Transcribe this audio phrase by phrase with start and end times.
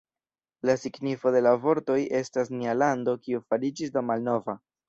[0.69, 4.59] La signifo de la vortoj estas "Nia lando, kiu fariĝis do malnova".